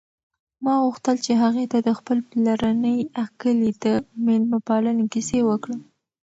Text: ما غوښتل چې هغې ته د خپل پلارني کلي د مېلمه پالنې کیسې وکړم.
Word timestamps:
ما 0.63 0.73
غوښتل 0.83 1.15
چې 1.25 1.31
هغې 1.43 1.65
ته 1.71 1.77
د 1.87 1.89
خپل 1.99 2.17
پلارني 2.29 2.95
کلي 3.41 3.71
د 3.83 3.85
مېلمه 4.25 4.59
پالنې 4.67 5.05
کیسې 5.13 5.39
وکړم. 5.49 5.81